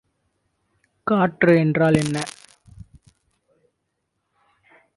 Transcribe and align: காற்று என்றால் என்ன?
காற்று 1.07 1.57
என்றால் 1.57 1.95
என்ன? 1.95 2.17